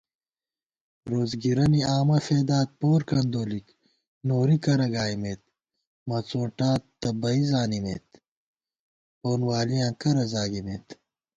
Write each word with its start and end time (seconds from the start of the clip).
روڅگِرَنےآمہ 1.09 2.17
فېدات 2.25 2.69
پور 2.79 3.01
کندولِک 3.09 3.67
نوری 4.27 4.57
کرہ 4.63 4.87
گائیمېت 4.93 5.41
* 5.77 6.07
مڅوٹاں 6.09 6.77
تہ 6.99 7.09
بئ 7.21 7.39
زانِمېت 7.49 8.07
پونوالِیاں 9.19 9.93
کرہ 10.01 10.25
زاگِمېت 10.31 10.87